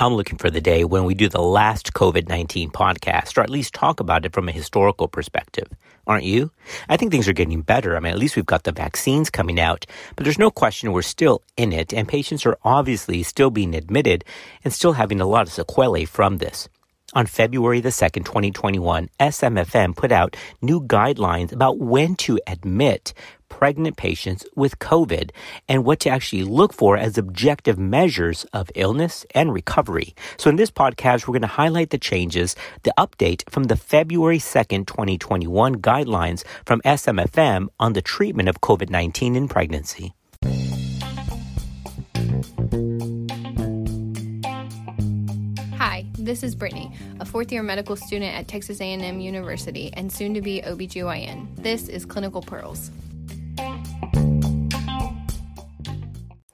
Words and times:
I'm 0.00 0.14
looking 0.14 0.38
for 0.38 0.48
the 0.48 0.60
day 0.60 0.84
when 0.84 1.02
we 1.02 1.14
do 1.14 1.28
the 1.28 1.42
last 1.42 1.92
COVID 1.92 2.28
19 2.28 2.70
podcast, 2.70 3.36
or 3.36 3.40
at 3.40 3.50
least 3.50 3.74
talk 3.74 3.98
about 3.98 4.24
it 4.24 4.32
from 4.32 4.48
a 4.48 4.52
historical 4.52 5.08
perspective. 5.08 5.66
Aren't 6.06 6.22
you? 6.22 6.52
I 6.88 6.96
think 6.96 7.10
things 7.10 7.26
are 7.26 7.32
getting 7.32 7.62
better. 7.62 7.96
I 7.96 8.00
mean, 8.00 8.12
at 8.12 8.18
least 8.18 8.36
we've 8.36 8.46
got 8.46 8.62
the 8.62 8.70
vaccines 8.70 9.28
coming 9.28 9.58
out, 9.58 9.86
but 10.14 10.22
there's 10.22 10.38
no 10.38 10.52
question 10.52 10.92
we're 10.92 11.02
still 11.02 11.42
in 11.56 11.72
it, 11.72 11.92
and 11.92 12.06
patients 12.06 12.46
are 12.46 12.56
obviously 12.62 13.24
still 13.24 13.50
being 13.50 13.74
admitted 13.74 14.24
and 14.62 14.72
still 14.72 14.92
having 14.92 15.20
a 15.20 15.26
lot 15.26 15.48
of 15.48 15.52
sequelae 15.52 16.04
from 16.04 16.38
this. 16.38 16.68
On 17.14 17.26
February 17.26 17.80
the 17.80 17.88
2nd, 17.88 18.24
2021, 18.24 19.08
SMFM 19.18 19.96
put 19.96 20.12
out 20.12 20.36
new 20.62 20.80
guidelines 20.80 21.52
about 21.52 21.78
when 21.78 22.14
to 22.16 22.38
admit 22.46 23.14
pregnant 23.48 23.96
patients 23.96 24.44
with 24.54 24.78
COVID 24.78 25.30
and 25.68 25.84
what 25.84 26.00
to 26.00 26.10
actually 26.10 26.44
look 26.44 26.72
for 26.72 26.96
as 26.96 27.18
objective 27.18 27.78
measures 27.78 28.44
of 28.52 28.70
illness 28.74 29.26
and 29.34 29.52
recovery. 29.52 30.14
So 30.36 30.50
in 30.50 30.56
this 30.56 30.70
podcast, 30.70 31.26
we're 31.26 31.32
going 31.32 31.42
to 31.42 31.48
highlight 31.48 31.90
the 31.90 31.98
changes, 31.98 32.54
the 32.82 32.94
update 32.98 33.48
from 33.50 33.64
the 33.64 33.76
February 33.76 34.38
2nd, 34.38 34.86
2021 34.86 35.76
guidelines 35.76 36.44
from 36.64 36.80
SMFM 36.82 37.68
on 37.78 37.92
the 37.94 38.02
treatment 38.02 38.48
of 38.48 38.60
COVID-19 38.60 39.36
in 39.36 39.48
pregnancy. 39.48 40.14
Hi, 45.76 46.04
this 46.14 46.42
is 46.42 46.54
Brittany, 46.54 46.92
a 47.20 47.24
fourth 47.24 47.50
year 47.50 47.62
medical 47.62 47.96
student 47.96 48.34
at 48.34 48.46
Texas 48.46 48.80
A&M 48.80 49.20
University 49.20 49.90
and 49.94 50.12
soon 50.12 50.34
to 50.34 50.40
be 50.40 50.60
OBGYN. 50.62 51.56
This 51.56 51.88
is 51.88 52.04
Clinical 52.04 52.42
Pearls. 52.42 52.90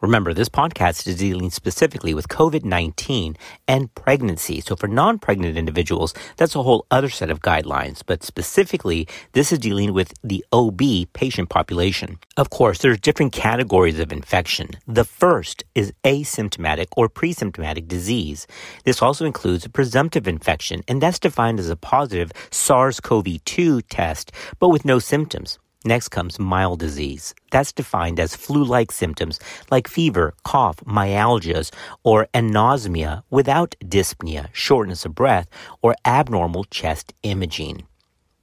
Remember, 0.05 0.35
this 0.35 0.51
podcast 0.51 1.07
is 1.07 1.17
dealing 1.17 1.49
specifically 1.49 2.12
with 2.12 2.28
COVID 2.28 2.62
19 2.62 3.39
and 3.67 3.95
pregnancy. 3.95 4.61
So, 4.61 4.77
for 4.77 4.87
non 4.87 5.19
pregnant 5.19 5.56
individuals, 5.56 6.12
that's 6.37 6.55
a 6.55 6.62
whole 6.62 6.84
other 6.91 7.09
set 7.09 7.31
of 7.31 7.41
guidelines. 7.41 8.03
But 8.05 8.23
specifically, 8.23 9.09
this 9.33 9.51
is 9.51 9.59
dealing 9.59 9.95
with 9.95 10.12
the 10.23 10.45
OB 10.53 10.83
patient 11.15 11.48
population. 11.48 12.19
Of 12.37 12.51
course, 12.51 12.81
there's 12.81 13.01
different 13.01 13.33
categories 13.33 13.98
of 13.98 14.12
infection. 14.12 14.73
The 14.87 15.05
first 15.05 15.65
is 15.75 15.95
asymptomatic 16.05 16.89
or 16.98 17.09
pre-symptomatic 17.09 17.89
disease. 17.89 18.47
This 18.84 19.00
also 19.00 19.25
includes 19.25 19.65
a 19.65 19.71
presumptive 19.71 20.28
infection, 20.28 20.83
and 20.87 21.00
that's 21.00 21.19
defined 21.19 21.59
as 21.59 21.71
a 21.71 21.77
positive 21.77 22.31
SARS 22.50 23.00
CoV 23.00 23.43
2 23.47 23.81
test, 23.81 24.33
but 24.59 24.69
with 24.69 24.84
no 24.84 24.98
symptoms. 24.98 25.59
Next 25.87 26.09
comes 26.09 26.39
mild 26.39 26.79
disease. 26.79 27.35
That's 27.51 27.73
defined 27.73 28.19
as 28.19 28.35
flu-like 28.35 28.91
symptoms 28.91 29.39
like 29.71 29.87
fever, 29.87 30.33
cough, 30.43 30.79
myalgias, 30.87 31.71
or 32.03 32.27
anosmia 32.33 33.23
without 33.29 33.75
dyspnea, 33.85 34.49
shortness 34.53 35.05
of 35.05 35.15
breath, 35.15 35.47
or 35.83 35.95
abnormal 36.07 36.65
chest 36.65 37.12
imaging. 37.23 37.87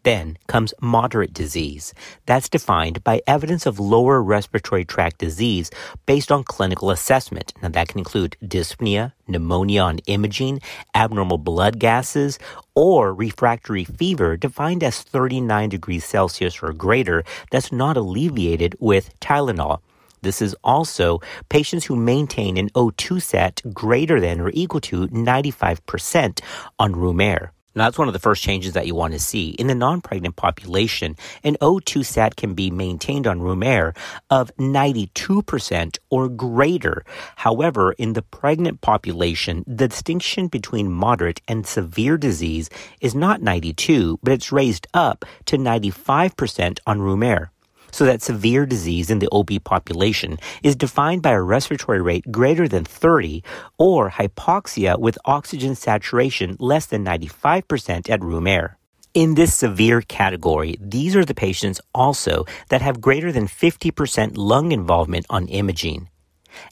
Then 0.04 0.38
comes 0.48 0.74
moderate 0.82 1.34
disease. 1.34 1.94
That's 2.26 2.50
defined 2.50 3.04
by 3.04 3.22
evidence 3.28 3.66
of 3.66 3.80
lower 3.80 4.22
respiratory 4.22 4.84
tract 4.84 5.20
disease 5.20 5.70
based 6.06 6.32
on 6.32 6.44
clinical 6.44 6.90
assessment. 6.90 7.54
Now 7.62 7.70
that 7.70 7.90
can 7.90 8.00
include 8.00 8.36
dyspnea, 8.44 9.14
pneumonia 9.28 9.82
on 9.82 10.00
imaging, 10.08 10.62
abnormal 10.96 11.38
blood 11.38 11.78
gases, 11.78 12.40
or 12.74 13.14
refractory 13.14 13.84
fever 13.84 14.38
defined 14.38 14.84
as 14.84 15.02
39 15.02 15.70
degrees 15.70 16.04
Celsius 16.04 16.64
or 16.64 16.74
greater 16.74 17.24
that's 17.52 17.72
not 17.72 17.96
alleviated 17.96 18.76
with 18.80 19.20
Tylenol. 19.20 19.82
This 20.24 20.42
is 20.42 20.56
also 20.64 21.20
patients 21.50 21.86
who 21.86 21.96
maintain 21.96 22.58
an 22.58 22.70
O2 22.70 23.22
sat 23.22 23.62
greater 23.74 24.20
than 24.20 24.40
or 24.40 24.52
equal 24.54 24.82
to 24.82 25.08
95% 25.08 26.42
on 26.80 26.96
room 26.96 27.22
air. 27.22 27.54
Now, 27.74 27.86
that's 27.86 27.98
one 27.98 28.08
of 28.08 28.14
the 28.14 28.20
first 28.20 28.44
changes 28.44 28.74
that 28.74 28.86
you 28.86 28.96
want 28.96 29.14
to 29.14 29.20
see. 29.20 29.52
In 29.52 29.68
the 29.68 29.76
non 29.76 30.02
pregnant 30.02 30.36
population, 30.36 31.16
an 31.44 31.56
O2 31.62 32.06
sat 32.06 32.36
can 32.36 32.54
be 32.54 32.70
maintained 32.70 33.28
on 33.28 33.42
room 33.42 33.64
air 33.64 33.94
of 34.30 34.52
92% 34.58 35.98
or 36.10 36.28
greater. 36.30 37.06
However, 37.38 37.94
in 37.94 38.14
the 38.14 38.22
pregnant 38.22 38.82
population, 38.82 39.64
the 39.66 39.88
distinction 39.88 40.48
between 40.48 40.92
moderate 40.92 41.42
and 41.48 41.66
severe 41.66 42.18
disease 42.18 42.70
is 43.00 43.16
not 43.16 43.42
92, 43.42 44.20
but 44.22 44.34
it's 44.34 44.52
raised 44.52 44.88
up 44.94 45.24
to 45.46 45.58
95% 45.58 46.80
on 46.86 47.02
room 47.02 47.24
air 47.24 47.52
so 47.92 48.06
that 48.06 48.22
severe 48.22 48.66
disease 48.66 49.10
in 49.10 49.20
the 49.20 49.30
OB 49.32 49.64
population 49.64 50.38
is 50.64 50.76
defined 50.76 51.22
by 51.22 51.32
a 51.32 51.42
respiratory 51.42 52.02
rate 52.02 52.32
greater 52.32 52.68
than 52.68 52.84
30 52.86 53.44
or 53.78 54.10
hypoxia 54.10 55.00
with 55.00 55.18
oxygen 55.26 55.76
saturation 55.76 56.56
less 56.60 56.86
than 56.86 57.06
95% 57.06 58.10
at 58.10 58.24
room 58.24 58.48
air. 58.48 58.78
In 59.14 59.36
this 59.36 59.54
severe 59.54 60.02
category, 60.02 60.78
these 60.80 61.18
are 61.18 61.26
the 61.26 61.36
patients 61.36 61.82
also 61.94 62.46
that 62.70 62.82
have 62.82 63.02
greater 63.02 63.32
than 63.32 63.48
50% 63.48 64.38
lung 64.38 64.72
involvement 64.72 65.26
on 65.30 65.48
imaging. 65.48 66.08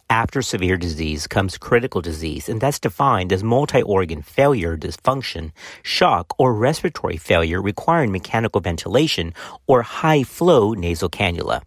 After 0.09 0.41
severe 0.41 0.77
disease 0.77 1.27
comes 1.27 1.57
critical 1.57 2.01
disease, 2.01 2.49
and 2.49 2.59
that's 2.59 2.79
defined 2.79 3.31
as 3.31 3.43
multi 3.43 3.81
organ 3.81 4.21
failure, 4.21 4.77
dysfunction, 4.77 5.51
shock, 5.83 6.33
or 6.37 6.53
respiratory 6.53 7.17
failure 7.17 7.61
requiring 7.61 8.11
mechanical 8.11 8.61
ventilation 8.61 9.33
or 9.67 9.81
high 9.81 10.23
flow 10.23 10.73
nasal 10.73 11.09
cannula. 11.09 11.61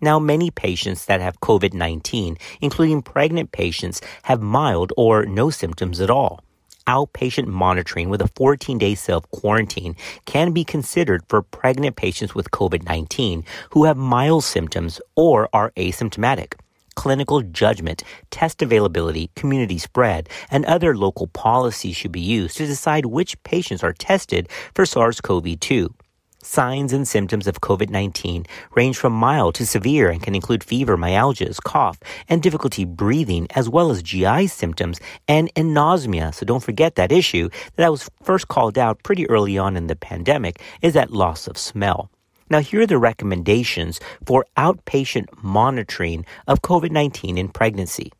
Now, 0.00 0.18
many 0.20 0.50
patients 0.50 1.06
that 1.06 1.20
have 1.20 1.40
COVID 1.40 1.74
19, 1.74 2.36
including 2.60 3.02
pregnant 3.02 3.52
patients, 3.52 4.00
have 4.24 4.40
mild 4.40 4.92
or 4.96 5.26
no 5.26 5.50
symptoms 5.50 6.00
at 6.00 6.10
all. 6.10 6.40
Outpatient 6.86 7.46
monitoring 7.46 8.08
with 8.08 8.22
a 8.22 8.28
14 8.28 8.78
day 8.78 8.94
self 8.94 9.28
quarantine 9.30 9.94
can 10.24 10.52
be 10.52 10.64
considered 10.64 11.22
for 11.28 11.42
pregnant 11.42 11.96
patients 11.96 12.34
with 12.34 12.50
COVID 12.50 12.84
19 12.84 13.44
who 13.70 13.84
have 13.84 13.96
mild 13.96 14.44
symptoms 14.44 15.00
or 15.14 15.48
are 15.52 15.72
asymptomatic 15.76 16.54
clinical 16.98 17.42
judgment, 17.42 18.02
test 18.32 18.60
availability, 18.60 19.30
community 19.36 19.78
spread, 19.78 20.28
and 20.50 20.64
other 20.64 20.96
local 20.96 21.28
policies 21.28 21.94
should 21.94 22.10
be 22.10 22.20
used 22.20 22.56
to 22.56 22.66
decide 22.66 23.06
which 23.06 23.40
patients 23.44 23.84
are 23.84 23.92
tested 23.92 24.48
for 24.74 24.84
SARS-CoV-2. 24.84 25.94
Signs 26.42 26.92
and 26.92 27.06
symptoms 27.06 27.46
of 27.46 27.60
COVID-19 27.60 28.48
range 28.74 28.96
from 28.96 29.12
mild 29.12 29.54
to 29.54 29.64
severe 29.64 30.10
and 30.10 30.20
can 30.20 30.34
include 30.34 30.64
fever, 30.64 30.96
myalgias, 30.96 31.62
cough, 31.62 32.00
and 32.28 32.42
difficulty 32.42 32.84
breathing, 32.84 33.46
as 33.54 33.68
well 33.68 33.92
as 33.92 34.02
GI 34.02 34.48
symptoms 34.48 34.98
and 35.28 35.54
anosmia. 35.54 36.34
So 36.34 36.44
don't 36.44 36.64
forget 36.64 36.96
that 36.96 37.12
issue 37.12 37.48
that 37.76 37.92
was 37.92 38.10
first 38.24 38.48
called 38.48 38.76
out 38.76 39.04
pretty 39.04 39.30
early 39.30 39.56
on 39.56 39.76
in 39.76 39.86
the 39.86 39.94
pandemic 39.94 40.60
is 40.82 40.94
that 40.94 41.12
loss 41.12 41.46
of 41.46 41.56
smell. 41.56 42.10
Now, 42.50 42.60
here 42.60 42.80
are 42.80 42.86
the 42.86 42.98
recommendations 42.98 44.00
for 44.24 44.46
outpatient 44.56 45.26
monitoring 45.42 46.24
of 46.46 46.62
COVID 46.62 46.90
19 46.90 47.36
in 47.36 47.48
pregnancy. 47.48 48.10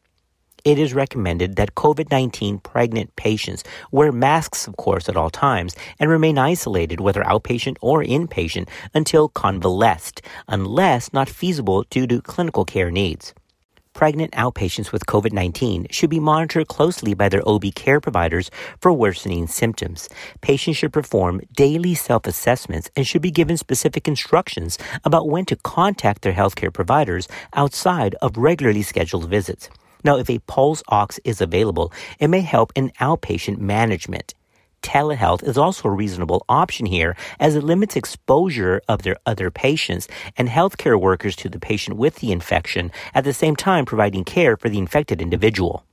It 0.64 0.78
is 0.78 0.92
recommended 0.92 1.56
that 1.56 1.74
COVID 1.76 2.10
19 2.10 2.58
pregnant 2.58 3.16
patients 3.16 3.64
wear 3.90 4.12
masks, 4.12 4.66
of 4.66 4.76
course, 4.76 5.08
at 5.08 5.16
all 5.16 5.30
times 5.30 5.74
and 5.98 6.10
remain 6.10 6.36
isolated, 6.36 7.00
whether 7.00 7.22
outpatient 7.22 7.78
or 7.80 8.04
inpatient, 8.04 8.68
until 8.92 9.30
convalesced, 9.30 10.20
unless 10.46 11.12
not 11.12 11.28
feasible 11.28 11.84
due 11.88 12.06
to 12.06 12.20
clinical 12.20 12.66
care 12.66 12.90
needs 12.90 13.32
pregnant 13.98 14.30
outpatients 14.34 14.92
with 14.92 15.06
COVID 15.06 15.32
19 15.32 15.88
should 15.90 16.08
be 16.08 16.20
monitored 16.20 16.68
closely 16.68 17.14
by 17.14 17.28
their 17.28 17.42
OB 17.48 17.74
care 17.74 18.00
providers 18.00 18.48
for 18.80 18.92
worsening 18.92 19.48
symptoms. 19.48 20.08
Patients 20.40 20.76
should 20.76 20.92
perform 20.92 21.40
daily 21.56 21.94
self 21.96 22.24
assessments 22.24 22.88
and 22.94 23.04
should 23.04 23.22
be 23.22 23.32
given 23.32 23.56
specific 23.56 24.06
instructions 24.06 24.78
about 25.02 25.28
when 25.28 25.44
to 25.46 25.56
contact 25.56 26.22
their 26.22 26.32
healthcare 26.32 26.72
providers 26.72 27.26
outside 27.54 28.14
of 28.22 28.36
regularly 28.36 28.82
scheduled 28.82 29.28
visits. 29.28 29.68
Now, 30.04 30.16
if 30.16 30.30
a 30.30 30.38
pulse 30.46 30.80
ox 30.86 31.18
is 31.24 31.40
available, 31.40 31.92
it 32.20 32.28
may 32.28 32.42
help 32.42 32.70
in 32.76 32.92
outpatient 33.00 33.58
management 33.58 34.32
telehealth 34.82 35.42
is 35.42 35.58
also 35.58 35.88
a 35.88 35.92
reasonable 35.92 36.44
option 36.48 36.86
here 36.86 37.16
as 37.38 37.54
it 37.54 37.64
limits 37.64 37.96
exposure 37.96 38.80
of 38.88 39.02
their 39.02 39.16
other 39.26 39.50
patients 39.50 40.08
and 40.36 40.48
healthcare 40.48 41.00
workers 41.00 41.36
to 41.36 41.48
the 41.48 41.58
patient 41.58 41.96
with 41.96 42.16
the 42.16 42.32
infection 42.32 42.90
at 43.14 43.24
the 43.24 43.32
same 43.32 43.56
time 43.56 43.84
providing 43.84 44.24
care 44.24 44.56
for 44.56 44.68
the 44.68 44.78
infected 44.78 45.20
individual. 45.20 45.84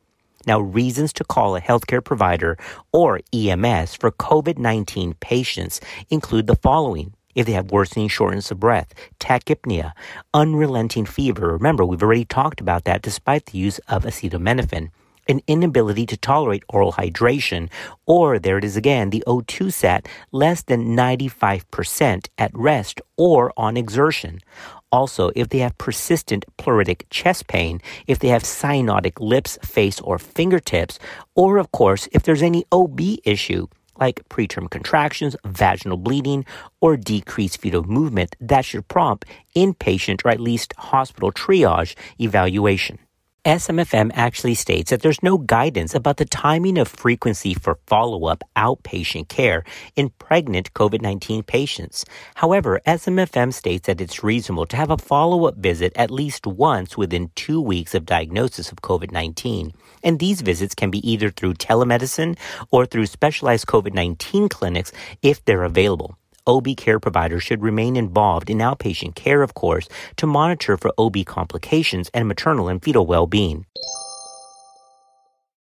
Now, 0.48 0.60
reasons 0.60 1.12
to 1.14 1.24
call 1.24 1.56
a 1.56 1.62
healthcare 1.62 2.04
provider 2.04 2.58
or 2.92 3.22
EMS 3.34 3.96
for 3.96 4.12
COVID-19 4.12 5.20
patients 5.20 5.82
include 6.10 6.48
the 6.48 6.56
following. 6.56 7.14
If 7.34 7.48
they 7.48 7.52
have 7.52 7.72
worsening 7.72 8.08
shortness 8.08 8.50
of 8.50 8.62
breath, 8.62 8.94
tachypnea, 9.20 9.92
unrelenting 10.34 11.06
fever. 11.06 11.52
Remember, 11.52 11.84
we've 11.84 12.02
already 12.02 12.24
talked 12.24 12.62
about 12.62 12.86
that 12.86 13.02
despite 13.02 13.48
the 13.48 13.58
use 13.58 13.80
of 13.90 14.06
acetaminophen 14.06 14.90
an 15.28 15.42
inability 15.48 16.06
to 16.08 16.18
tolerate 16.18 16.64
oral 16.70 16.94
hydration, 16.94 17.70
or 18.06 18.40
there 18.40 18.58
it 18.58 18.64
is 18.64 18.78
again, 18.78 19.10
the 19.10 19.24
O2 19.28 19.72
sat 19.74 20.08
less 20.32 20.64
than 20.64 20.96
95% 20.96 22.28
at 22.38 22.52
rest 22.54 23.02
or 23.18 23.54
on 23.58 23.78
exertion. 23.78 24.40
Also, 24.92 25.32
if 25.36 25.50
they 25.50 25.60
have 25.60 25.78
persistent 25.78 26.46
pleuritic 26.58 27.04
chest 27.10 27.48
pain, 27.48 27.82
if 28.08 28.20
they 28.20 28.30
have 28.30 28.44
cyanotic 28.44 29.20
lips, 29.20 29.58
face, 29.64 30.00
or 30.00 30.18
fingertips, 30.18 31.00
or 31.36 31.58
of 31.58 31.72
course, 31.72 32.08
if 32.14 32.24
there's 32.24 32.44
any 32.44 32.64
OB 32.72 33.02
issue, 33.26 33.68
like 34.00 34.28
preterm 34.30 34.70
contractions, 34.70 35.36
vaginal 35.46 35.98
bleeding, 35.98 36.46
or 36.82 36.98
decreased 36.98 37.60
fetal 37.60 37.84
movement 37.84 38.36
that 38.40 38.66
should 38.66 38.88
prompt 38.88 39.26
inpatient 39.56 40.24
or 40.26 40.30
at 40.30 40.40
least 40.40 40.74
hospital 40.78 41.32
triage 41.32 41.96
evaluation. 42.20 43.00
SMFM 43.46 44.10
actually 44.16 44.56
states 44.56 44.90
that 44.90 45.04
there's 45.04 45.22
no 45.22 45.38
guidance 45.38 45.94
about 45.94 46.18
the 46.18 46.26
timing 46.26 46.80
of 46.80 46.88
frequency 46.88 47.54
for 47.54 47.78
follow 47.86 48.26
up 48.26 48.44
outpatient 48.58 49.28
care 49.28 49.64
in 49.96 50.10
pregnant 50.18 50.74
COVID 50.74 51.00
19 51.00 51.44
patients. 51.44 52.06
However, 52.34 52.82
SMFM 52.88 53.54
states 53.54 53.86
that 53.86 54.02
it's 54.02 54.24
reasonable 54.24 54.66
to 54.66 54.76
have 54.76 54.90
a 54.90 54.98
follow 54.98 55.46
up 55.46 55.58
visit 55.58 55.94
at 55.96 56.10
least 56.10 56.48
once 56.48 56.98
within 56.98 57.30
two 57.36 57.62
weeks 57.62 57.94
of 57.94 58.08
diagnosis 58.08 58.72
of 58.72 58.82
COVID 58.82 59.12
19. 59.12 59.74
And 60.04 60.18
these 60.18 60.42
visits 60.42 60.74
can 60.74 60.90
be 60.90 61.08
either 61.08 61.30
through 61.30 61.54
telemedicine 61.54 62.40
or 62.72 62.88
through 62.88 63.06
specialized 63.06 63.68
COVID 63.68 63.94
19 63.94 64.50
clinics 64.50 64.92
if 65.22 65.46
they're 65.46 65.66
available. 65.66 66.18
OB 66.48 66.76
care 66.78 67.00
providers 67.00 67.44
should 67.44 67.62
remain 67.62 67.96
involved 67.96 68.50
in 68.50 68.60
outpatient 68.60 69.16
care, 69.16 69.42
of 69.42 69.54
course, 69.54 69.88
to 70.18 70.28
monitor 70.28 70.78
for 70.78 70.94
OB 70.98 71.26
complications 71.26 72.10
and 72.14 72.28
maternal 72.28 72.68
and 72.68 72.84
fetal 72.84 73.06
well 73.06 73.28
being 73.28 73.66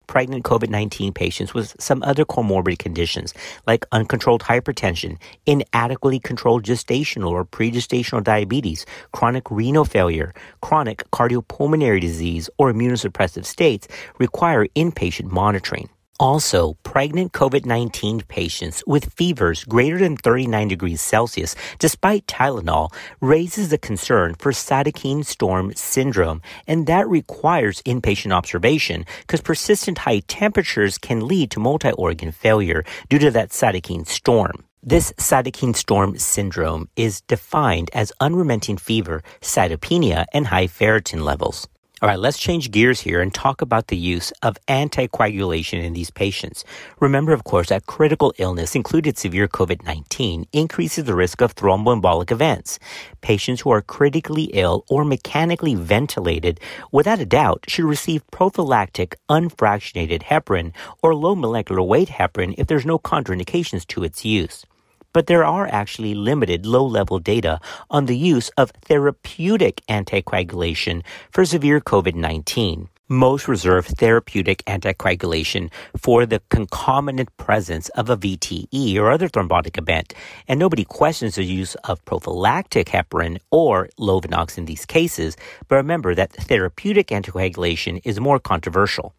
pregnant 0.09 0.43
COVID 0.43 0.71
19 0.71 1.13
patients 1.13 1.55
with 1.55 1.77
some 1.79 2.03
other 2.03 2.25
comorbid 2.25 2.79
conditions 2.79 3.33
like 3.67 3.87
uncontrolled 3.93 4.43
hypertension, 4.43 5.19
inadequately 5.47 6.19
controlled 6.19 6.65
gestational 6.65 7.31
or 7.31 7.45
pregestational 7.45 8.25
diabetes, 8.25 8.85
chronic 9.13 9.49
renal 9.51 9.85
failure, 9.85 10.35
chronic 10.61 11.09
cardiopulmonary 11.13 12.01
disease, 12.01 12.51
or 12.59 12.73
immunosuppressive 12.73 13.45
states 13.45 13.87
require 14.19 14.67
inpatient 14.75 15.31
monitoring. 15.31 15.89
Also, 16.21 16.75
pregnant 16.83 17.33
COVID 17.33 17.65
19 17.65 18.23
patients 18.23 18.83
with 18.89 19.13
fevers 19.13 19.63
greater 19.65 19.99
than 19.99 20.17
39 20.17 20.67
degrees 20.67 21.01
Celsius, 21.01 21.55
despite 21.79 22.27
Tylenol, 22.27 22.93
raises 23.21 23.69
the 23.69 23.79
concern 23.79 24.35
for 24.35 24.51
cytokine 24.51 25.25
storm 25.25 25.73
syndrome, 25.77 26.43
and 26.67 26.89
that 26.89 27.09
requires 27.09 27.83
inpatient 27.83 28.33
observation 28.33 29.07
because 29.21 29.41
persistent 29.41 29.99
high 29.99 30.19
temperatures 30.27 30.99
can 30.99 31.29
lead 31.29 31.53
to 31.53 31.61
multi 31.61 31.93
organ 31.93 32.33
failure 32.33 32.83
due 33.09 33.21
to 33.21 33.31
that 33.31 33.51
cytokine 33.51 34.07
storm. 34.07 34.65
This 34.83 35.13
cytokine 35.19 35.77
storm 35.77 36.19
syndrome 36.19 36.89
is 36.97 37.21
defined 37.23 37.91
as 37.93 38.13
unremitting 38.19 38.79
fever, 38.79 39.23
cytopenia, 39.41 40.25
and 40.33 40.49
high 40.49 40.67
ferritin 40.67 41.23
levels. 41.23 41.69
All 42.01 42.09
right, 42.09 42.21
let's 42.21 42.39
change 42.39 42.71
gears 42.71 43.01
here 43.01 43.21
and 43.21 43.35
talk 43.35 43.61
about 43.61 43.89
the 43.89 43.97
use 43.97 44.31
of 44.45 44.57
anticoagulation 44.69 45.83
in 45.83 45.95
these 45.95 46.11
patients. 46.11 46.65
Remember, 47.01 47.33
of 47.33 47.43
course, 47.43 47.71
that 47.71 47.87
critical 47.87 48.33
illness, 48.39 48.77
included 48.77 49.19
severe 49.19 49.49
COVID 49.49 49.85
19, 49.85 50.47
increases 50.53 51.07
the 51.07 51.17
risk 51.17 51.41
of 51.41 51.57
thromboembolic 51.57 52.31
events. 52.31 52.79
Patients 53.21 53.63
who 53.63 53.71
are 53.71 53.83
critically 53.83 54.45
ill 54.53 54.85
or 54.89 55.05
mechanically 55.05 55.75
ventilated, 55.75 56.61
without 56.93 57.19
a 57.19 57.27
doubt, 57.27 57.65
should 57.67 57.85
receive 57.85 58.31
prophylactic 58.31 59.17
unfractionated 59.29 60.23
heparin 60.23 60.73
or 61.03 61.17
low 61.17 61.35
molecular 61.35 61.83
weight 61.83 62.11
heparin 62.11 62.55
if 62.57 62.69
there's 62.69 62.87
no 62.87 63.01
contraindications 63.01 63.85
to 63.89 64.05
its 64.05 64.25
use 64.25 64.65
but 65.13 65.27
there 65.27 65.45
are 65.45 65.67
actually 65.67 66.15
limited 66.15 66.67
low 66.67 66.85
level 66.85 67.19
data 67.19 67.61
on 67.91 68.07
the 68.07 68.17
use 68.17 68.49
of 68.57 68.71
therapeutic 68.83 69.83
anticoagulation 69.89 71.03
for 71.31 71.45
severe 71.45 71.81
COVID 71.81 72.15
19. 72.15 72.89
Most 73.11 73.49
reserve 73.49 73.87
therapeutic 73.87 74.63
anticoagulation 74.67 75.71
for 75.97 76.27
the 76.27 76.43
concomitant 76.51 77.35
presence 77.39 77.89
of 77.91 78.11
a 78.11 78.19
VTE 78.19 78.97
or 78.97 79.11
other 79.11 79.31
thrombotic 79.31 79.79
event, 79.79 80.13
and 80.47 80.61
nobody 80.61 80.85
questions 80.85 81.37
the 81.37 81.45
use 81.45 81.75
of 81.85 82.05
prophylactic 82.05 82.89
heparin 82.89 83.39
or 83.51 83.89
Lovenox 83.99 84.59
in 84.59 84.67
these 84.67 84.85
cases, 84.85 85.39
but 85.69 85.77
remember 85.77 86.15
that 86.15 86.33
therapeutic 86.33 87.07
anticoagulation 87.07 88.03
is 88.05 88.21
more 88.21 88.39
controversial 88.39 89.15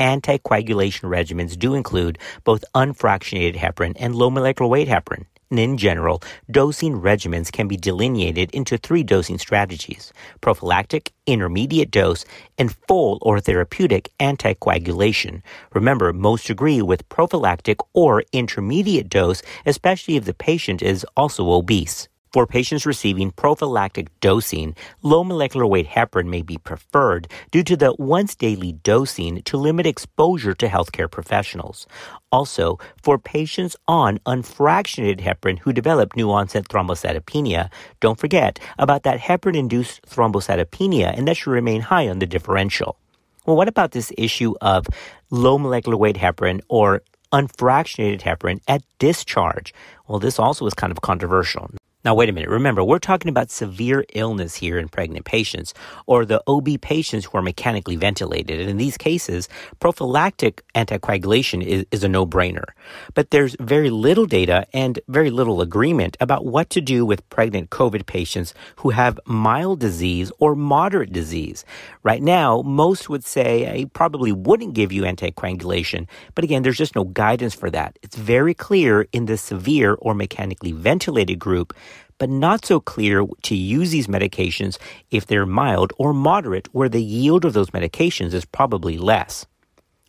anticoagulation 0.00 1.08
regimens 1.08 1.56
do 1.56 1.74
include 1.74 2.18
both 2.42 2.64
unfractionated 2.74 3.56
heparin 3.56 3.92
and 3.96 4.16
low 4.16 4.30
molecular 4.30 4.68
weight 4.68 4.88
heparin. 4.88 5.26
And 5.50 5.58
in 5.58 5.78
general, 5.78 6.22
dosing 6.50 7.00
regimens 7.00 7.50
can 7.50 7.66
be 7.66 7.76
delineated 7.76 8.52
into 8.52 8.78
three 8.78 9.02
dosing 9.02 9.38
strategies 9.38 10.12
prophylactic, 10.40 11.12
intermediate 11.26 11.90
dose, 11.90 12.24
and 12.56 12.74
full 12.86 13.18
or 13.22 13.40
therapeutic 13.40 14.10
anticoagulation. 14.20 15.42
Remember, 15.74 16.12
most 16.12 16.50
agree 16.50 16.82
with 16.82 17.08
prophylactic 17.08 17.78
or 17.94 18.22
intermediate 18.32 19.08
dose, 19.08 19.42
especially 19.66 20.16
if 20.16 20.24
the 20.24 20.34
patient 20.34 20.82
is 20.82 21.04
also 21.16 21.50
obese. 21.50 22.08
For 22.32 22.46
patients 22.46 22.86
receiving 22.86 23.32
prophylactic 23.32 24.08
dosing, 24.20 24.76
low 25.02 25.24
molecular 25.24 25.66
weight 25.66 25.88
heparin 25.88 26.28
may 26.28 26.42
be 26.42 26.58
preferred 26.58 27.26
due 27.50 27.64
to 27.64 27.76
the 27.76 27.92
once 27.98 28.36
daily 28.36 28.70
dosing 28.70 29.42
to 29.42 29.56
limit 29.56 29.84
exposure 29.84 30.54
to 30.54 30.68
healthcare 30.68 31.10
professionals. 31.10 31.88
Also, 32.30 32.78
for 33.02 33.18
patients 33.18 33.74
on 33.88 34.18
unfractionated 34.26 35.20
heparin 35.20 35.58
who 35.58 35.72
develop 35.72 36.14
new 36.14 36.30
onset 36.30 36.68
thrombocytopenia, 36.68 37.68
don't 37.98 38.20
forget 38.20 38.60
about 38.78 39.02
that 39.02 39.18
heparin 39.18 39.56
induced 39.56 40.00
thrombocytopenia 40.02 41.12
and 41.12 41.26
that 41.26 41.36
should 41.36 41.50
remain 41.50 41.80
high 41.80 42.08
on 42.08 42.20
the 42.20 42.26
differential. 42.26 42.96
Well, 43.44 43.56
what 43.56 43.66
about 43.66 43.90
this 43.90 44.12
issue 44.16 44.54
of 44.60 44.86
low 45.30 45.58
molecular 45.58 45.96
weight 45.96 46.14
heparin 46.14 46.60
or 46.68 47.02
unfractionated 47.32 48.20
heparin 48.20 48.60
at 48.68 48.82
discharge? 49.00 49.74
Well, 50.06 50.20
this 50.20 50.38
also 50.38 50.64
is 50.66 50.74
kind 50.74 50.92
of 50.92 51.00
controversial. 51.00 51.72
Now, 52.02 52.14
wait 52.14 52.30
a 52.30 52.32
minute. 52.32 52.48
Remember, 52.48 52.82
we're 52.82 52.98
talking 52.98 53.28
about 53.28 53.50
severe 53.50 54.06
illness 54.14 54.54
here 54.54 54.78
in 54.78 54.88
pregnant 54.88 55.26
patients 55.26 55.74
or 56.06 56.24
the 56.24 56.42
OB 56.46 56.80
patients 56.80 57.26
who 57.26 57.36
are 57.36 57.42
mechanically 57.42 57.96
ventilated. 57.96 58.58
And 58.58 58.70
in 58.70 58.78
these 58.78 58.96
cases, 58.96 59.50
prophylactic 59.80 60.62
anticoagulation 60.74 61.62
is, 61.62 61.84
is, 61.90 62.02
a 62.02 62.08
no 62.08 62.24
brainer. 62.24 62.64
But 63.12 63.32
there's 63.32 63.54
very 63.60 63.90
little 63.90 64.24
data 64.24 64.66
and 64.72 64.98
very 65.08 65.28
little 65.28 65.60
agreement 65.60 66.16
about 66.20 66.46
what 66.46 66.70
to 66.70 66.80
do 66.80 67.04
with 67.04 67.28
pregnant 67.28 67.68
COVID 67.68 68.06
patients 68.06 68.54
who 68.76 68.90
have 68.90 69.20
mild 69.26 69.80
disease 69.80 70.32
or 70.38 70.54
moderate 70.54 71.12
disease. 71.12 71.66
Right 72.02 72.22
now, 72.22 72.62
most 72.62 73.10
would 73.10 73.24
say 73.24 73.68
I 73.68 73.84
probably 73.92 74.32
wouldn't 74.32 74.72
give 74.72 74.90
you 74.90 75.02
anticoagulation. 75.02 76.08
But 76.34 76.44
again, 76.44 76.62
there's 76.62 76.78
just 76.78 76.96
no 76.96 77.04
guidance 77.04 77.54
for 77.54 77.68
that. 77.70 77.98
It's 78.02 78.16
very 78.16 78.54
clear 78.54 79.06
in 79.12 79.26
the 79.26 79.36
severe 79.36 79.98
or 80.00 80.14
mechanically 80.14 80.72
ventilated 80.72 81.38
group 81.38 81.74
but 82.20 82.28
not 82.28 82.66
so 82.66 82.78
clear 82.78 83.24
to 83.42 83.56
use 83.56 83.90
these 83.90 84.06
medications 84.06 84.76
if 85.10 85.26
they're 85.26 85.46
mild 85.46 85.92
or 85.96 86.12
moderate, 86.12 86.68
where 86.72 86.90
the 86.90 87.02
yield 87.02 87.46
of 87.46 87.54
those 87.54 87.70
medications 87.70 88.34
is 88.34 88.44
probably 88.44 88.98
less. 88.98 89.46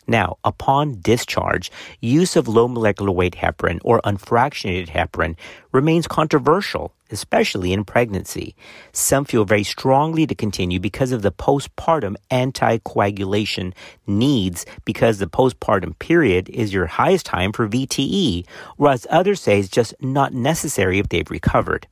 Now, 0.07 0.37
upon 0.43 0.99
discharge, 0.99 1.71
use 2.01 2.35
of 2.35 2.49
low 2.49 2.67
molecular 2.67 3.11
weight 3.11 3.35
heparin 3.35 3.79
or 3.81 4.01
unfractionated 4.01 4.89
heparin 4.89 5.37
remains 5.71 6.05
controversial, 6.05 6.91
especially 7.11 7.71
in 7.71 7.85
pregnancy. 7.85 8.55
Some 8.91 9.23
feel 9.23 9.45
very 9.45 9.63
strongly 9.63 10.27
to 10.27 10.35
continue 10.35 10.81
because 10.81 11.13
of 11.13 11.21
the 11.21 11.31
postpartum 11.31 12.17
anticoagulation 12.29 13.73
needs 14.05 14.65
because 14.83 15.19
the 15.19 15.27
postpartum 15.27 15.97
period 15.99 16.49
is 16.49 16.73
your 16.73 16.87
highest 16.87 17.25
time 17.25 17.53
for 17.53 17.69
VTE, 17.69 18.45
whereas 18.75 19.07
others 19.09 19.39
say 19.39 19.59
it's 19.59 19.69
just 19.69 19.93
not 20.01 20.33
necessary 20.33 20.99
if 20.99 21.07
they've 21.07 21.31
recovered. 21.31 21.87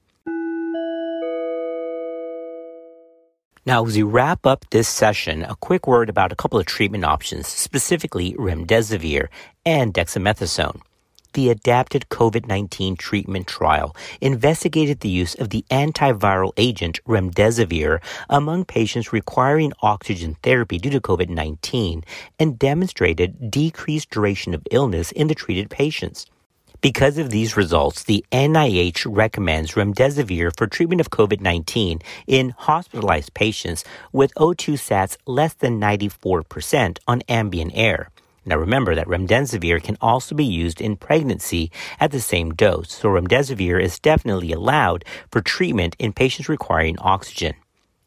Now, 3.69 3.85
as 3.85 3.95
we 3.95 4.01
wrap 4.01 4.47
up 4.47 4.65
this 4.71 4.88
session, 4.88 5.43
a 5.43 5.55
quick 5.55 5.85
word 5.85 6.09
about 6.09 6.31
a 6.31 6.35
couple 6.35 6.57
of 6.57 6.65
treatment 6.65 7.05
options, 7.05 7.47
specifically 7.47 8.33
remdesivir 8.33 9.27
and 9.63 9.93
dexamethasone. 9.93 10.81
The 11.33 11.51
adapted 11.51 12.07
COVID 12.09 12.47
19 12.47 12.95
treatment 12.95 13.45
trial 13.45 13.95
investigated 14.21 15.01
the 15.01 15.09
use 15.09 15.35
of 15.35 15.51
the 15.51 15.63
antiviral 15.69 16.51
agent 16.57 16.99
remdesivir 17.07 17.99
among 18.27 18.65
patients 18.65 19.13
requiring 19.13 19.71
oxygen 19.83 20.35
therapy 20.41 20.79
due 20.79 20.89
to 20.89 20.99
COVID 20.99 21.29
19 21.29 22.03
and 22.39 22.57
demonstrated 22.57 23.51
decreased 23.51 24.09
duration 24.09 24.55
of 24.55 24.65
illness 24.71 25.11
in 25.11 25.27
the 25.27 25.35
treated 25.35 25.69
patients. 25.69 26.25
Because 26.81 27.17
of 27.17 27.29
these 27.29 27.57
results, 27.57 28.03
the 28.03 28.24
NIH 28.31 29.05
recommends 29.05 29.74
remdesivir 29.74 30.55
for 30.55 30.65
treatment 30.65 31.01
of 31.01 31.09
COVID-19 31.09 32.01
in 32.25 32.51
hospitalized 32.51 33.33
patients 33.33 33.83
with 34.13 34.33
O2 34.36 34.75
sats 34.75 35.17
less 35.25 35.53
than 35.55 35.81
94% 35.81 37.00
on 37.05 37.21
ambient 37.27 37.74
air. 37.75 38.09
Now 38.45 38.55
remember 38.55 38.95
that 38.95 39.07
remdesivir 39.07 39.83
can 39.83 39.98
also 40.00 40.36
be 40.36 40.45
used 40.45 40.79
in 40.79 40.95
pregnancy 40.95 41.69
at 42.00 42.12
the 42.12 42.21
same 42.21 42.53
dose, 42.53 42.93
so 42.93 43.09
remdesivir 43.09 43.83
is 43.83 44.00
definitely 44.00 44.53
allowed 44.53 45.03
for 45.33 45.41
treatment 45.41 45.98
in 46.00 46.13
patients 46.13 46.48
requiring 46.48 46.98
oxygen. 47.00 47.55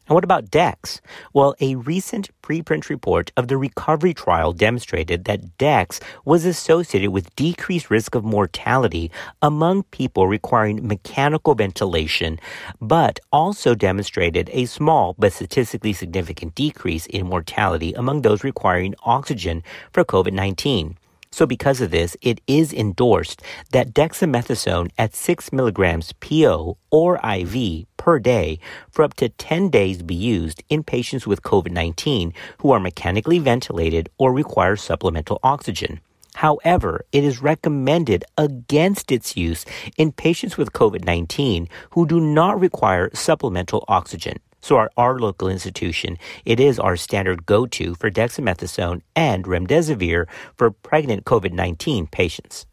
And 0.07 0.15
what 0.15 0.25
about 0.25 0.51
DEX? 0.51 0.99
Well, 1.31 1.55
a 1.61 1.75
recent 1.75 2.29
preprint 2.41 2.89
report 2.89 3.31
of 3.37 3.47
the 3.47 3.57
recovery 3.57 4.13
trial 4.13 4.51
demonstrated 4.51 5.23
that 5.25 5.57
DEX 5.57 6.01
was 6.25 6.43
associated 6.43 7.11
with 7.11 7.33
decreased 7.37 7.89
risk 7.89 8.13
of 8.13 8.25
mortality 8.25 9.11
among 9.41 9.83
people 9.83 10.27
requiring 10.27 10.85
mechanical 10.85 11.55
ventilation, 11.55 12.37
but 12.81 13.19
also 13.31 13.75
demonstrated 13.75 14.49
a 14.51 14.65
small 14.65 15.15
but 15.17 15.31
statistically 15.31 15.93
significant 15.93 16.53
decrease 16.53 17.05
in 17.05 17.27
mortality 17.27 17.93
among 17.93 18.23
those 18.23 18.43
requiring 18.43 18.95
oxygen 19.03 19.63
for 19.93 20.03
COVID-19. 20.03 20.95
So 21.33 21.47
because 21.47 21.81
of 21.81 21.89
this, 21.89 22.15
it 22.21 22.41
is 22.45 22.71
endorsed 22.71 23.41
that 23.71 23.91
dexamethasone 23.91 24.91
at 24.99 25.15
6 25.15 25.51
milligrams 25.51 26.13
PO 26.13 26.77
or 26.91 27.19
IV 27.25 27.87
per 27.97 28.19
day 28.19 28.59
for 28.91 29.01
up 29.01 29.15
to 29.15 29.29
10 29.29 29.71
days 29.71 30.03
be 30.03 30.13
used 30.13 30.61
in 30.69 30.83
patients 30.83 31.25
with 31.25 31.41
COVID-19 31.41 32.33
who 32.59 32.69
are 32.69 32.79
mechanically 32.79 33.39
ventilated 33.39 34.09
or 34.19 34.31
require 34.31 34.75
supplemental 34.75 35.39
oxygen. 35.41 36.01
However, 36.35 37.03
it 37.11 37.23
is 37.23 37.41
recommended 37.41 38.23
against 38.37 39.11
its 39.11 39.35
use 39.35 39.65
in 39.97 40.11
patients 40.11 40.55
with 40.55 40.73
COVID-19 40.73 41.67
who 41.93 42.05
do 42.05 42.19
not 42.19 42.59
require 42.59 43.09
supplemental 43.15 43.85
oxygen. 43.87 44.37
So 44.63 44.77
our, 44.77 44.89
our 44.95 45.19
local 45.19 45.49
institution, 45.49 46.17
it 46.45 46.57
is 46.57 46.79
our 46.79 46.95
standard 46.95 47.45
go-to 47.45 47.95
for 47.95 48.09
dexamethasone 48.09 49.01
and 49.13 49.43
remdesivir 49.43 50.25
for 50.55 50.71
pregnant 50.71 51.25
COVID-19 51.25 52.09
patients. 52.09 52.65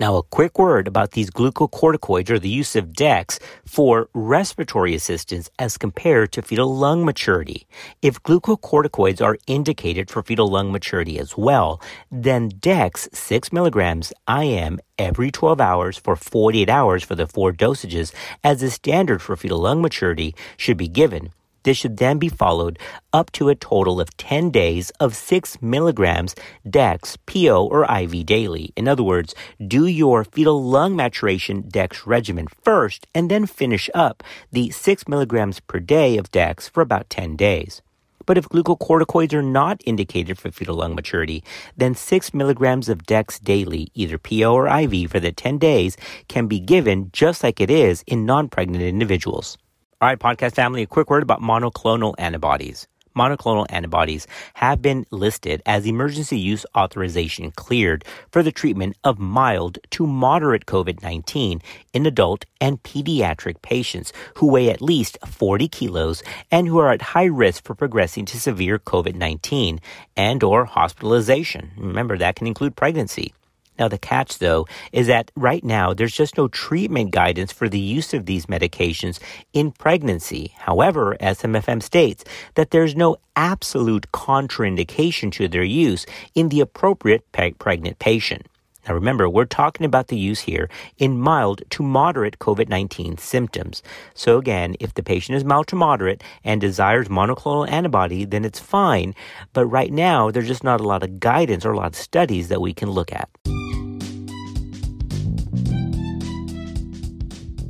Now, 0.00 0.16
a 0.16 0.22
quick 0.22 0.60
word 0.60 0.86
about 0.86 1.10
these 1.10 1.28
glucocorticoids 1.28 2.30
or 2.30 2.38
the 2.38 2.48
use 2.48 2.76
of 2.76 2.92
DEX 2.92 3.40
for 3.66 4.08
respiratory 4.14 4.94
assistance 4.94 5.50
as 5.58 5.76
compared 5.76 6.30
to 6.32 6.42
fetal 6.42 6.72
lung 6.72 7.04
maturity. 7.04 7.66
If 8.00 8.22
glucocorticoids 8.22 9.20
are 9.20 9.38
indicated 9.48 10.08
for 10.08 10.22
fetal 10.22 10.46
lung 10.46 10.70
maturity 10.70 11.18
as 11.18 11.36
well, 11.36 11.82
then 12.12 12.48
DEX 12.60 13.08
6 13.12 13.52
milligrams 13.52 14.12
IM 14.28 14.78
every 15.00 15.32
12 15.32 15.60
hours 15.60 15.98
for 15.98 16.14
48 16.14 16.70
hours 16.70 17.02
for 17.02 17.16
the 17.16 17.26
four 17.26 17.52
dosages 17.52 18.12
as 18.44 18.60
the 18.60 18.70
standard 18.70 19.20
for 19.20 19.36
fetal 19.36 19.58
lung 19.58 19.82
maturity 19.82 20.32
should 20.56 20.76
be 20.76 20.86
given 20.86 21.32
this 21.62 21.76
should 21.76 21.96
then 21.96 22.18
be 22.18 22.28
followed 22.28 22.78
up 23.12 23.30
to 23.32 23.48
a 23.48 23.54
total 23.54 24.00
of 24.00 24.16
10 24.16 24.50
days 24.50 24.90
of 25.00 25.16
6 25.16 25.60
milligrams 25.62 26.34
DEX, 26.68 27.16
PO, 27.26 27.66
or 27.66 27.84
IV 27.84 28.26
daily. 28.26 28.72
In 28.76 28.88
other 28.88 29.02
words, 29.02 29.34
do 29.66 29.86
your 29.86 30.24
fetal 30.24 30.62
lung 30.62 30.96
maturation 30.96 31.64
DEX 31.68 32.06
regimen 32.06 32.46
first 32.62 33.06
and 33.14 33.30
then 33.30 33.46
finish 33.46 33.90
up 33.94 34.22
the 34.52 34.70
6 34.70 35.08
milligrams 35.08 35.60
per 35.60 35.80
day 35.80 36.16
of 36.16 36.30
DEX 36.30 36.68
for 36.68 36.80
about 36.80 37.10
10 37.10 37.36
days. 37.36 37.82
But 38.28 38.36
if 38.36 38.50
glucocorticoids 38.50 39.32
are 39.32 39.42
not 39.42 39.80
indicated 39.86 40.38
for 40.38 40.50
fetal 40.50 40.76
lung 40.76 40.94
maturity, 40.94 41.42
then 41.78 41.94
6 41.94 42.34
milligrams 42.34 42.90
of 42.90 43.06
DEX 43.06 43.38
daily, 43.38 43.90
either 43.94 44.18
PO 44.18 44.52
or 44.52 44.68
IV, 44.68 45.10
for 45.10 45.18
the 45.18 45.32
10 45.32 45.56
days 45.56 45.96
can 46.28 46.46
be 46.46 46.60
given 46.60 47.08
just 47.10 47.42
like 47.42 47.58
it 47.58 47.70
is 47.70 48.04
in 48.06 48.26
non 48.26 48.48
pregnant 48.50 48.84
individuals. 48.84 49.56
All 50.00 50.08
right, 50.08 50.16
podcast 50.16 50.52
family, 50.52 50.82
a 50.82 50.86
quick 50.86 51.10
word 51.10 51.24
about 51.24 51.42
monoclonal 51.42 52.14
antibodies. 52.18 52.86
Monoclonal 53.16 53.66
antibodies 53.68 54.28
have 54.54 54.80
been 54.80 55.04
listed 55.10 55.60
as 55.66 55.86
emergency 55.86 56.38
use 56.38 56.64
authorization 56.76 57.50
cleared 57.50 58.04
for 58.30 58.44
the 58.44 58.52
treatment 58.52 58.96
of 59.02 59.18
mild 59.18 59.80
to 59.90 60.06
moderate 60.06 60.66
COVID 60.66 61.02
19 61.02 61.60
in 61.92 62.06
adult 62.06 62.44
and 62.60 62.80
pediatric 62.84 63.60
patients 63.60 64.12
who 64.36 64.46
weigh 64.46 64.70
at 64.70 64.80
least 64.80 65.18
40 65.26 65.66
kilos 65.66 66.22
and 66.48 66.68
who 66.68 66.78
are 66.78 66.92
at 66.92 67.02
high 67.02 67.24
risk 67.24 67.64
for 67.64 67.74
progressing 67.74 68.24
to 68.26 68.38
severe 68.38 68.78
COVID 68.78 69.16
19 69.16 69.80
and 70.16 70.44
or 70.44 70.64
hospitalization. 70.64 71.72
Remember, 71.76 72.16
that 72.16 72.36
can 72.36 72.46
include 72.46 72.76
pregnancy. 72.76 73.32
Now, 73.78 73.88
the 73.88 73.98
catch, 73.98 74.38
though, 74.38 74.66
is 74.92 75.06
that 75.06 75.30
right 75.36 75.64
now 75.64 75.94
there's 75.94 76.14
just 76.14 76.36
no 76.36 76.48
treatment 76.48 77.12
guidance 77.12 77.52
for 77.52 77.68
the 77.68 77.78
use 77.78 78.12
of 78.12 78.26
these 78.26 78.46
medications 78.46 79.20
in 79.52 79.70
pregnancy. 79.70 80.54
However, 80.58 81.16
SMFM 81.20 81.82
states 81.82 82.24
that 82.54 82.70
there's 82.70 82.96
no 82.96 83.16
absolute 83.36 84.10
contraindication 84.12 85.30
to 85.32 85.48
their 85.48 85.62
use 85.62 86.06
in 86.34 86.48
the 86.48 86.60
appropriate 86.60 87.30
pregnant 87.32 87.98
patient. 87.98 88.46
Now 88.88 88.94
remember, 88.94 89.28
we're 89.28 89.44
talking 89.44 89.84
about 89.84 90.08
the 90.08 90.16
use 90.16 90.40
here 90.40 90.70
in 90.96 91.20
mild 91.20 91.62
to 91.70 91.82
moderate 91.82 92.38
COVID 92.38 92.70
19 92.70 93.18
symptoms. 93.18 93.82
So 94.14 94.38
again, 94.38 94.76
if 94.80 94.94
the 94.94 95.02
patient 95.02 95.36
is 95.36 95.44
mild 95.44 95.66
to 95.68 95.76
moderate 95.76 96.24
and 96.42 96.58
desires 96.58 97.08
monoclonal 97.08 97.68
antibody, 97.70 98.24
then 98.24 98.46
it's 98.46 98.58
fine. 98.58 99.14
But 99.52 99.66
right 99.66 99.92
now, 99.92 100.30
there's 100.30 100.48
just 100.48 100.64
not 100.64 100.80
a 100.80 100.88
lot 100.88 101.02
of 101.02 101.20
guidance 101.20 101.66
or 101.66 101.72
a 101.72 101.76
lot 101.76 101.88
of 101.88 101.96
studies 101.96 102.48
that 102.48 102.62
we 102.62 102.72
can 102.72 102.90
look 102.90 103.12
at. 103.12 103.28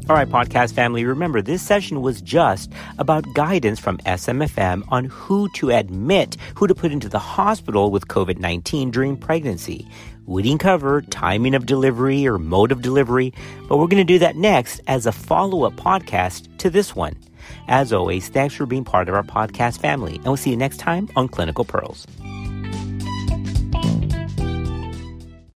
All 0.08 0.16
right, 0.16 0.26
podcast 0.26 0.72
family, 0.72 1.04
remember 1.04 1.42
this 1.42 1.60
session 1.60 2.00
was 2.00 2.22
just 2.22 2.72
about 2.96 3.34
guidance 3.34 3.78
from 3.78 3.98
SMFM 3.98 4.82
on 4.88 5.04
who 5.04 5.50
to 5.50 5.68
admit, 5.68 6.38
who 6.54 6.66
to 6.66 6.74
put 6.74 6.92
into 6.92 7.10
the 7.10 7.18
hospital 7.18 7.90
with 7.90 8.08
COVID 8.08 8.38
19 8.38 8.90
during 8.90 9.18
pregnancy. 9.18 9.86
We 10.24 10.42
didn't 10.42 10.60
cover 10.60 11.02
timing 11.02 11.54
of 11.54 11.66
delivery 11.66 12.26
or 12.26 12.38
mode 12.38 12.72
of 12.72 12.80
delivery, 12.80 13.34
but 13.68 13.76
we're 13.76 13.86
going 13.86 13.98
to 13.98 14.04
do 14.04 14.18
that 14.20 14.36
next 14.36 14.80
as 14.86 15.04
a 15.04 15.12
follow 15.12 15.64
up 15.64 15.74
podcast 15.74 16.56
to 16.56 16.70
this 16.70 16.96
one. 16.96 17.14
As 17.68 17.92
always, 17.92 18.28
thanks 18.28 18.54
for 18.54 18.64
being 18.64 18.84
part 18.84 19.10
of 19.10 19.14
our 19.14 19.22
podcast 19.22 19.78
family, 19.78 20.14
and 20.16 20.24
we'll 20.24 20.38
see 20.38 20.50
you 20.50 20.56
next 20.56 20.78
time 20.78 21.10
on 21.16 21.28
Clinical 21.28 21.66
Pearls. 21.66 22.06